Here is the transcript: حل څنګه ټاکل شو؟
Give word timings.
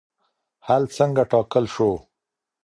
حل 0.65 0.83
څنګه 0.97 1.23
ټاکل 1.31 1.65
شو؟ 1.73 1.91